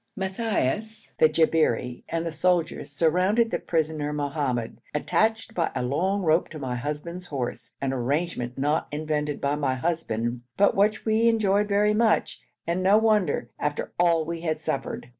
[0.17, 6.49] Matthaios, the Jabberi, and the soldiers surrounding the prisoner Mohammad, attached by a long rope
[6.49, 11.67] to my husband's horse, an arrangement not invented by my husband, but which we enjoyed
[11.67, 15.07] very much, and no wonder, after all we had suffered!